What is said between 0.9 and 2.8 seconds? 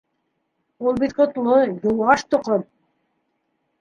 Ул бит ҡотло, йыуаш тоҡом!